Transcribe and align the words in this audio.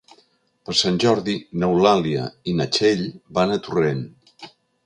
Per 0.69 0.73
Sant 0.79 0.95
Jordi 1.03 1.35
n'Eulàlia 1.63 2.25
i 2.53 2.57
na 2.61 2.69
Txell 2.79 3.07
van 3.41 3.57
a 3.59 3.63
Torrent. 3.69 4.05